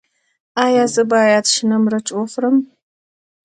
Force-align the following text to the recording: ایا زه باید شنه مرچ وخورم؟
ایا 0.65 0.83
زه 0.93 1.01
باید 1.11 1.45
شنه 1.53 1.77
مرچ 1.83 2.07
وخورم؟ 2.17 2.57